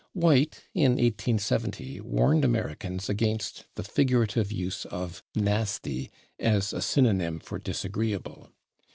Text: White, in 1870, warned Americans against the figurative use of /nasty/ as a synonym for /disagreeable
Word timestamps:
White, 0.13 0.63
in 0.73 0.93
1870, 0.93 1.99
warned 2.01 2.43
Americans 2.43 3.07
against 3.07 3.65
the 3.75 3.83
figurative 3.83 4.51
use 4.51 4.83
of 4.85 5.21
/nasty/ 5.37 6.09
as 6.39 6.73
a 6.73 6.81
synonym 6.81 7.39
for 7.39 7.59
/disagreeable 7.59 8.49